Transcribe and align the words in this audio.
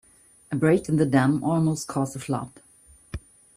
A 0.51 0.55
break 0.55 0.89
in 0.89 0.95
the 0.95 1.05
dam 1.05 1.43
almost 1.43 1.87
caused 1.87 2.15
a 2.15 2.19
flood. 2.19 2.49